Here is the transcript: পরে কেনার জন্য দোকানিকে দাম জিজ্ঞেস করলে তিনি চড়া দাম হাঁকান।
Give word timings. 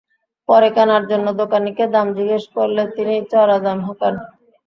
পরে 0.49 0.69
কেনার 0.75 1.03
জন্য 1.11 1.27
দোকানিকে 1.41 1.85
দাম 1.95 2.07
জিজ্ঞেস 2.17 2.43
করলে 2.55 2.83
তিনি 2.95 3.15
চড়া 3.31 3.57
দাম 3.65 3.77
হাঁকান। 3.87 4.15